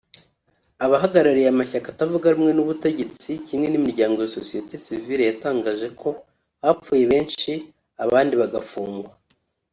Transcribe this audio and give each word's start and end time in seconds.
Abahagarariye 0.85 1.47
amashyaka 1.51 1.87
atavuga 1.93 2.31
rumwe 2.35 2.51
n’ubutegetsi 2.53 3.29
kimwe 3.47 3.67
n’imiryango 3.69 4.17
ya 4.21 4.33
sosiyete 4.37 4.73
sivile 4.83 5.23
yatangaje 5.29 5.87
ko 5.99 6.09
hapfuye 6.63 7.03
benshi 7.11 7.51
abandi 8.03 8.33
bagafungwa 8.41 9.11